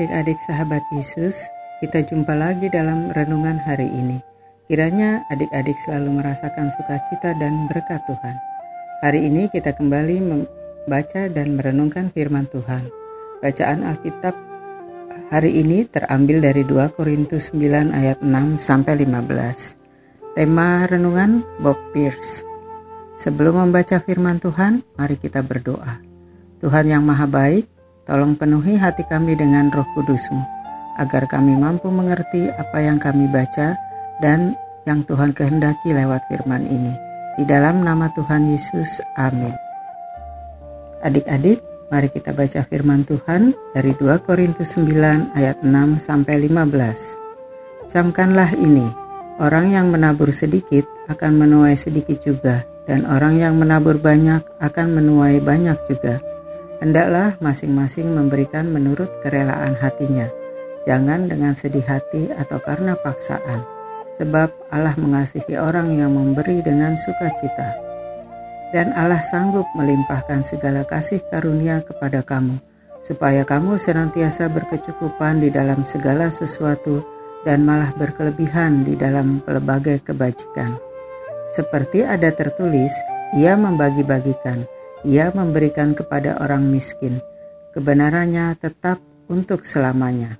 Adik-adik 0.00 0.40
sahabat 0.40 0.80
Yesus, 0.96 1.44
kita 1.84 2.00
jumpa 2.00 2.32
lagi 2.32 2.72
dalam 2.72 3.12
renungan 3.12 3.60
hari 3.60 3.84
ini. 3.84 4.16
Kiranya 4.64 5.28
adik-adik 5.28 5.76
selalu 5.84 6.24
merasakan 6.24 6.72
sukacita 6.72 7.36
dan 7.36 7.68
berkat 7.68 8.00
Tuhan. 8.08 8.32
Hari 9.04 9.28
ini 9.28 9.52
kita 9.52 9.76
kembali 9.76 10.24
membaca 10.24 11.28
dan 11.28 11.52
merenungkan 11.52 12.08
firman 12.16 12.48
Tuhan. 12.48 12.88
Bacaan 13.44 13.84
Alkitab 13.84 14.32
hari 15.28 15.60
ini 15.60 15.84
terambil 15.84 16.48
dari 16.48 16.64
2 16.64 16.96
Korintus 16.96 17.52
9 17.52 17.92
ayat 17.92 18.24
6 18.24 18.56
sampai 18.56 19.04
15. 19.04 20.32
Tema 20.32 20.88
renungan 20.88 21.44
Bob 21.60 21.76
Pierce. 21.92 22.40
Sebelum 23.20 23.68
membaca 23.68 24.00
firman 24.00 24.40
Tuhan, 24.40 24.80
mari 24.96 25.20
kita 25.20 25.44
berdoa. 25.44 26.00
Tuhan 26.56 26.88
yang 26.88 27.04
maha 27.04 27.28
baik, 27.28 27.68
Tolong 28.10 28.34
penuhi 28.34 28.74
hati 28.74 29.06
kami 29.06 29.38
dengan 29.38 29.70
roh 29.70 29.86
kudusmu, 29.94 30.42
agar 30.98 31.30
kami 31.30 31.54
mampu 31.54 31.94
mengerti 31.94 32.50
apa 32.50 32.82
yang 32.82 32.98
kami 32.98 33.30
baca 33.30 33.78
dan 34.18 34.58
yang 34.82 35.06
Tuhan 35.06 35.30
kehendaki 35.30 35.94
lewat 35.94 36.26
firman 36.26 36.66
ini. 36.66 36.90
Di 37.38 37.46
dalam 37.46 37.86
nama 37.86 38.10
Tuhan 38.10 38.50
Yesus, 38.50 38.98
amin. 39.14 39.54
Adik-adik, 41.06 41.62
mari 41.86 42.10
kita 42.10 42.34
baca 42.34 42.66
firman 42.66 43.06
Tuhan 43.06 43.54
dari 43.78 43.94
2 43.94 44.26
Korintus 44.26 44.74
9 44.74 45.30
ayat 45.38 45.62
6 45.62 46.02
sampai 46.02 46.50
15. 46.50 47.14
Camkanlah 47.86 48.58
ini, 48.58 48.90
orang 49.38 49.70
yang 49.70 49.86
menabur 49.94 50.34
sedikit 50.34 50.82
akan 51.06 51.46
menuai 51.46 51.78
sedikit 51.78 52.18
juga, 52.26 52.66
dan 52.90 53.06
orang 53.06 53.38
yang 53.38 53.54
menabur 53.54 54.02
banyak 54.02 54.42
akan 54.58 54.98
menuai 54.98 55.38
banyak 55.38 55.78
juga. 55.86 56.18
Hendaklah 56.80 57.36
masing-masing 57.44 58.08
memberikan 58.08 58.72
menurut 58.72 59.20
kerelaan 59.20 59.76
hatinya, 59.76 60.24
jangan 60.88 61.28
dengan 61.28 61.52
sedih 61.52 61.84
hati 61.84 62.32
atau 62.32 62.56
karena 62.56 62.96
paksaan, 62.96 63.60
sebab 64.16 64.48
Allah 64.72 64.96
mengasihi 64.96 65.60
orang 65.60 65.92
yang 65.92 66.16
memberi 66.16 66.64
dengan 66.64 66.96
sukacita. 66.96 67.76
Dan 68.72 68.96
Allah 68.96 69.20
sanggup 69.20 69.68
melimpahkan 69.76 70.40
segala 70.40 70.88
kasih 70.88 71.20
karunia 71.28 71.84
kepada 71.84 72.24
kamu, 72.24 72.56
supaya 73.04 73.44
kamu 73.44 73.76
senantiasa 73.76 74.48
berkecukupan 74.48 75.44
di 75.44 75.52
dalam 75.52 75.84
segala 75.84 76.32
sesuatu 76.32 77.04
dan 77.44 77.60
malah 77.60 77.92
berkelebihan 77.92 78.88
di 78.88 78.96
dalam 78.96 79.44
pelbagai 79.44 80.00
kebajikan. 80.00 80.80
Seperti 81.52 82.08
ada 82.08 82.32
tertulis, 82.32 82.94
ia 83.36 83.52
membagi-bagikan, 83.52 84.64
ia 85.04 85.32
memberikan 85.32 85.96
kepada 85.96 86.36
orang 86.40 86.68
miskin. 86.68 87.20
Kebenarannya 87.72 88.58
tetap 88.58 88.98
untuk 89.30 89.62
selamanya. 89.64 90.36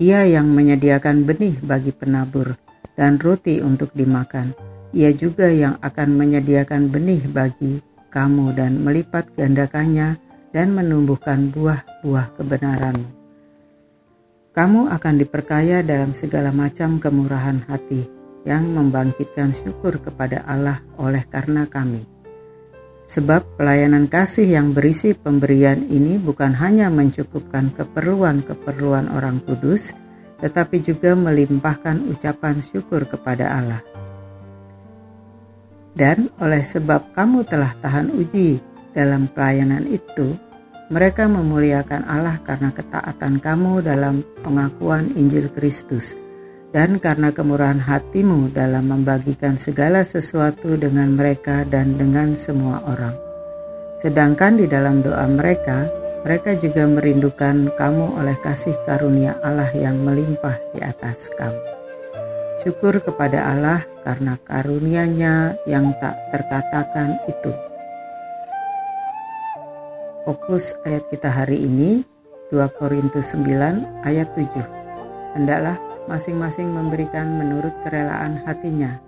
Ia 0.00 0.26
yang 0.26 0.50
menyediakan 0.50 1.22
benih 1.22 1.54
bagi 1.62 1.94
penabur 1.94 2.56
dan 2.98 3.20
roti 3.20 3.62
untuk 3.62 3.94
dimakan. 3.94 4.56
Ia 4.90 5.14
juga 5.14 5.50
yang 5.50 5.78
akan 5.78 6.08
menyediakan 6.18 6.90
benih 6.90 7.22
bagi 7.30 7.78
kamu 8.10 8.54
dan 8.58 8.82
melipat 8.82 9.30
gandakannya 9.34 10.18
dan 10.54 10.74
menumbuhkan 10.74 11.50
buah-buah 11.50 12.26
kebenaranmu. 12.38 13.10
Kamu 14.54 14.86
akan 14.86 15.14
diperkaya 15.18 15.82
dalam 15.82 16.14
segala 16.14 16.54
macam 16.54 17.02
kemurahan 17.02 17.58
hati 17.66 18.06
yang 18.46 18.70
membangkitkan 18.70 19.50
syukur 19.50 19.98
kepada 19.98 20.46
Allah 20.46 20.78
oleh 20.94 21.26
karena 21.26 21.66
kami 21.66 22.13
Sebab 23.04 23.60
pelayanan 23.60 24.08
kasih 24.08 24.48
yang 24.48 24.72
berisi 24.72 25.12
pemberian 25.12 25.84
ini 25.92 26.16
bukan 26.16 26.56
hanya 26.56 26.88
mencukupkan 26.88 27.68
keperluan-keperluan 27.76 29.12
orang 29.12 29.44
kudus, 29.44 29.92
tetapi 30.40 30.80
juga 30.80 31.12
melimpahkan 31.12 32.00
ucapan 32.08 32.64
syukur 32.64 33.04
kepada 33.04 33.60
Allah. 33.60 33.84
Dan 35.92 36.32
oleh 36.40 36.64
sebab 36.64 37.12
kamu 37.12 37.44
telah 37.44 37.76
tahan 37.84 38.08
uji 38.08 38.58
dalam 38.96 39.28
pelayanan 39.28 39.84
itu, 39.84 40.34
mereka 40.88 41.28
memuliakan 41.28 42.08
Allah 42.08 42.40
karena 42.40 42.72
ketaatan 42.72 43.36
kamu 43.36 43.84
dalam 43.84 44.24
pengakuan 44.40 45.12
Injil 45.12 45.52
Kristus 45.52 46.23
dan 46.74 46.98
karena 46.98 47.30
kemurahan 47.30 47.78
hatimu 47.78 48.50
dalam 48.50 48.90
membagikan 48.90 49.54
segala 49.54 50.02
sesuatu 50.02 50.74
dengan 50.74 51.14
mereka 51.14 51.62
dan 51.62 51.94
dengan 51.94 52.34
semua 52.34 52.82
orang. 52.90 53.14
Sedangkan 53.94 54.58
di 54.58 54.66
dalam 54.66 54.98
doa 54.98 55.22
mereka, 55.30 55.86
mereka 56.26 56.58
juga 56.58 56.82
merindukan 56.90 57.70
kamu 57.78 58.18
oleh 58.18 58.34
kasih 58.42 58.74
karunia 58.82 59.38
Allah 59.46 59.70
yang 59.70 60.02
melimpah 60.02 60.58
di 60.74 60.82
atas 60.82 61.30
kamu. 61.38 61.62
Syukur 62.58 62.98
kepada 62.98 63.54
Allah 63.54 63.86
karena 64.02 64.34
karunia-Nya 64.42 65.54
yang 65.70 65.94
tak 66.02 66.18
terkatakan 66.34 67.22
itu. 67.30 67.54
Fokus 70.26 70.74
ayat 70.82 71.06
kita 71.06 71.30
hari 71.30 71.62
ini 71.62 72.02
2 72.50 72.66
Korintus 72.82 73.30
9 73.38 74.06
ayat 74.08 74.26
7. 74.34 75.38
Hendaklah 75.38 75.93
masing-masing 76.06 76.70
memberikan 76.70 77.40
menurut 77.40 77.72
kerelaan 77.86 78.44
hatinya. 78.44 79.00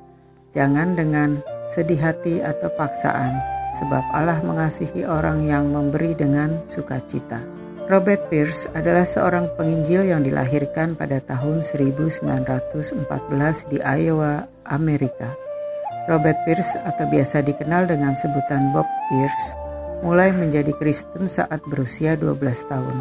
Jangan 0.56 0.96
dengan 0.96 1.44
sedih 1.68 2.00
hati 2.00 2.40
atau 2.40 2.72
paksaan, 2.72 3.36
sebab 3.76 4.00
Allah 4.16 4.40
mengasihi 4.40 5.04
orang 5.04 5.44
yang 5.44 5.68
memberi 5.68 6.16
dengan 6.16 6.56
sukacita. 6.64 7.44
Robert 7.86 8.32
Pierce 8.32 8.66
adalah 8.74 9.06
seorang 9.06 9.46
penginjil 9.54 10.10
yang 10.10 10.26
dilahirkan 10.26 10.98
pada 10.98 11.22
tahun 11.22 11.62
1914 11.62 12.26
di 13.70 13.78
Iowa, 13.78 14.42
Amerika. 14.66 15.30
Robert 16.10 16.38
Pierce 16.42 16.74
atau 16.82 17.06
biasa 17.06 17.46
dikenal 17.46 17.86
dengan 17.86 18.18
sebutan 18.18 18.74
Bob 18.74 18.86
Pierce 19.10 19.54
mulai 20.02 20.34
menjadi 20.34 20.74
Kristen 20.74 21.30
saat 21.30 21.62
berusia 21.66 22.18
12 22.18 22.42
tahun. 22.66 22.96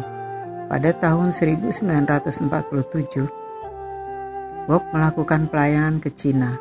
Pada 0.66 0.90
tahun 0.98 1.30
1947, 1.30 3.45
Bob 4.66 4.82
melakukan 4.90 5.46
pelayanan 5.46 6.02
ke 6.02 6.10
Cina. 6.10 6.58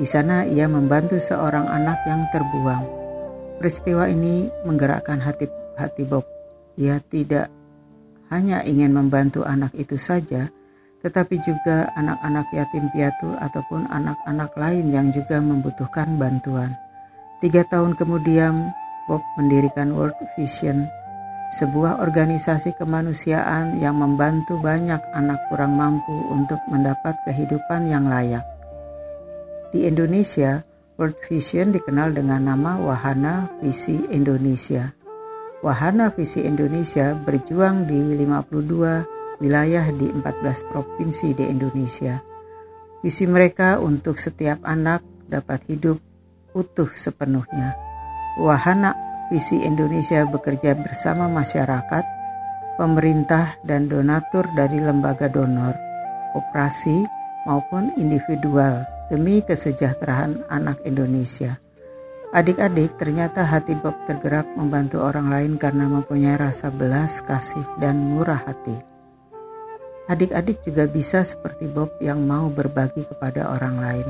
Di 0.00 0.08
sana 0.08 0.48
ia 0.48 0.64
membantu 0.64 1.20
seorang 1.20 1.68
anak 1.68 2.00
yang 2.08 2.24
terbuang. 2.32 2.84
Peristiwa 3.60 4.08
ini 4.08 4.48
menggerakkan 4.64 5.20
hati 5.20 5.46
hati 5.76 6.08
Bob. 6.08 6.24
Ia 6.80 6.96
tidak 7.12 7.52
hanya 8.32 8.64
ingin 8.64 8.96
membantu 8.96 9.44
anak 9.44 9.76
itu 9.76 10.00
saja, 10.00 10.48
tetapi 11.04 11.36
juga 11.44 11.92
anak-anak 11.92 12.48
yatim 12.56 12.88
piatu 12.96 13.36
ataupun 13.36 13.84
anak-anak 13.92 14.56
lain 14.56 14.88
yang 14.88 15.12
juga 15.12 15.36
membutuhkan 15.44 16.16
bantuan. 16.16 16.72
Tiga 17.44 17.68
tahun 17.68 17.92
kemudian, 17.92 18.72
Bob 19.04 19.20
mendirikan 19.36 19.92
World 19.92 20.16
Vision 20.40 20.88
sebuah 21.52 22.00
organisasi 22.00 22.72
kemanusiaan 22.80 23.76
yang 23.76 24.00
membantu 24.00 24.56
banyak 24.56 24.98
anak 25.12 25.36
kurang 25.52 25.76
mampu 25.76 26.32
untuk 26.32 26.56
mendapat 26.72 27.12
kehidupan 27.28 27.92
yang 27.92 28.08
layak. 28.08 28.40
Di 29.68 29.84
Indonesia, 29.84 30.64
World 30.96 31.20
Vision 31.28 31.76
dikenal 31.76 32.16
dengan 32.16 32.48
nama 32.48 32.80
Wahana 32.80 33.52
Visi 33.60 34.00
Indonesia. 34.08 34.96
Wahana 35.60 36.08
Visi 36.12 36.40
Indonesia 36.40 37.12
berjuang 37.12 37.84
di 37.84 38.00
52 38.00 39.40
wilayah 39.44 39.84
di 39.92 40.08
14 40.08 40.72
provinsi 40.72 41.36
di 41.36 41.44
Indonesia. 41.52 42.16
Visi 43.04 43.28
mereka 43.28 43.76
untuk 43.76 44.16
setiap 44.16 44.64
anak 44.64 45.04
dapat 45.28 45.68
hidup 45.68 46.00
utuh 46.56 46.88
sepenuhnya. 46.88 47.76
Wahana 48.40 49.11
Visi 49.32 49.64
Indonesia 49.64 50.28
bekerja 50.28 50.76
bersama 50.76 51.24
masyarakat, 51.24 52.04
pemerintah, 52.76 53.56
dan 53.64 53.88
donatur 53.88 54.44
dari 54.52 54.76
lembaga 54.76 55.24
donor, 55.24 55.72
operasi, 56.36 57.08
maupun 57.48 57.96
individual 57.96 58.84
demi 59.08 59.40
kesejahteraan 59.40 60.44
anak 60.52 60.84
Indonesia. 60.84 61.56
Adik-adik, 62.36 63.00
ternyata 63.00 63.40
hati 63.40 63.72
Bob 63.72 63.96
tergerak 64.04 64.44
membantu 64.52 65.00
orang 65.00 65.32
lain 65.32 65.56
karena 65.56 65.88
mempunyai 65.88 66.36
rasa 66.36 66.68
belas, 66.68 67.24
kasih, 67.24 67.64
dan 67.80 67.96
murah 68.12 68.44
hati. 68.44 68.76
Adik-adik 70.12 70.60
juga 70.60 70.84
bisa 70.84 71.24
seperti 71.24 71.72
Bob 71.72 71.88
yang 72.04 72.20
mau 72.28 72.52
berbagi 72.52 73.08
kepada 73.08 73.48
orang 73.48 73.80
lain. 73.80 74.08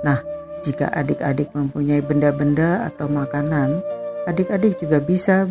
Nah, 0.00 0.24
jika 0.64 0.88
adik-adik 0.96 1.52
mempunyai 1.52 2.00
benda-benda 2.00 2.88
atau 2.88 3.12
makanan, 3.12 3.84
adik-adik 4.24 4.76
juga 4.80 5.00
bisa 5.00 5.48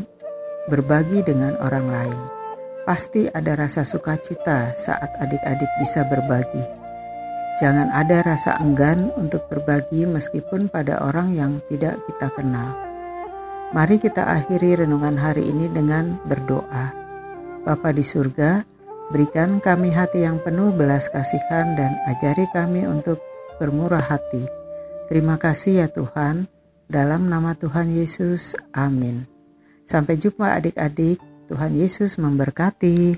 berbagi 0.70 1.22
dengan 1.26 1.58
orang 1.62 1.88
lain. 1.90 2.20
Pasti 2.84 3.32
ada 3.32 3.56
rasa 3.56 3.88
sukacita 3.88 4.76
saat 4.76 5.16
adik-adik 5.24 5.72
bisa 5.80 6.04
berbagi. 6.04 6.64
Jangan 7.62 7.94
ada 7.94 8.26
rasa 8.26 8.60
enggan 8.60 9.14
untuk 9.16 9.46
berbagi 9.48 10.04
meskipun 10.04 10.68
pada 10.68 11.00
orang 11.06 11.32
yang 11.38 11.62
tidak 11.70 12.02
kita 12.10 12.28
kenal. 12.34 12.76
Mari 13.74 13.98
kita 13.98 14.26
akhiri 14.26 14.86
renungan 14.86 15.18
hari 15.18 15.50
ini 15.50 15.70
dengan 15.72 16.18
berdoa. 16.28 16.94
Bapa 17.64 17.90
di 17.96 18.04
surga, 18.04 18.62
berikan 19.10 19.64
kami 19.64 19.94
hati 19.94 20.26
yang 20.26 20.42
penuh 20.42 20.74
belas 20.76 21.08
kasihan 21.08 21.74
dan 21.78 21.98
ajari 22.10 22.46
kami 22.52 22.86
untuk 22.86 23.22
bermurah 23.58 24.04
hati. 24.04 24.44
Terima 25.08 25.42
kasih 25.42 25.86
ya 25.86 25.88
Tuhan, 25.90 26.50
dalam 26.94 27.26
nama 27.26 27.58
Tuhan 27.58 27.90
Yesus, 27.90 28.54
amin. 28.70 29.26
Sampai 29.82 30.22
jumpa 30.22 30.54
adik-adik, 30.54 31.18
Tuhan 31.50 31.74
Yesus 31.74 32.22
memberkati. 32.22 33.18